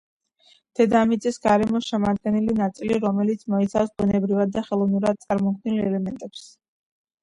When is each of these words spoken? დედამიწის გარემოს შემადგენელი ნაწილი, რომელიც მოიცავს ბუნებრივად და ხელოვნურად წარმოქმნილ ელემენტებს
დედამიწის 0.79 1.37
გარემოს 1.43 1.91
შემადგენელი 1.91 2.57
ნაწილი, 2.63 2.99
რომელიც 3.05 3.47
მოიცავს 3.57 3.95
ბუნებრივად 4.03 4.59
და 4.59 4.69
ხელოვნურად 4.73 5.25
წარმოქმნილ 5.31 5.83
ელემენტებს 5.89 6.47